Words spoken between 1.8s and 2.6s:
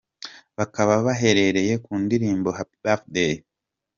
ku ndirimbo